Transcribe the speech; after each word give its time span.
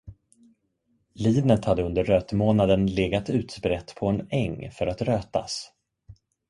Linet 1.13 1.65
hade 1.65 1.83
under 1.83 2.03
rötmånaden 2.03 2.85
legat 2.87 3.29
utbrett 3.29 3.95
på 3.95 4.07
en 4.07 4.27
äng 4.29 4.71
för 4.71 4.87
att 4.87 5.01
rötas. 5.01 5.71